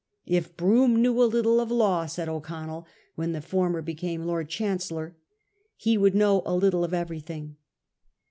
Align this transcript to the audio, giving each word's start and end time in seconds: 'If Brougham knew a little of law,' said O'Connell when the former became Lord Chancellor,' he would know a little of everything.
'If 0.37 0.57
Brougham 0.57 0.99
knew 0.99 1.21
a 1.21 1.29
little 1.29 1.59
of 1.59 1.69
law,' 1.69 2.07
said 2.07 2.27
O'Connell 2.27 2.87
when 3.13 3.33
the 3.33 3.39
former 3.41 3.83
became 3.83 4.23
Lord 4.25 4.49
Chancellor,' 4.49 5.15
he 5.75 5.95
would 5.95 6.15
know 6.15 6.41
a 6.43 6.55
little 6.55 6.83
of 6.83 6.91
everything. 6.91 7.57